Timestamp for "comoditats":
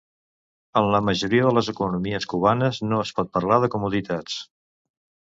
3.77-4.39